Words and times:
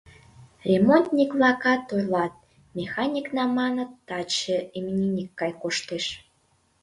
—Ремонтник-влакат 0.69 1.81
ойлат: 1.95 2.33
механикна, 2.77 3.45
маныт, 3.57 3.91
таче 4.07 4.57
именинник 4.77 5.29
гай 5.39 5.51
коштеш. 5.61 6.05